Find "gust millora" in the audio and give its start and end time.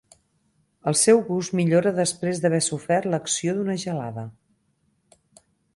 1.27-1.93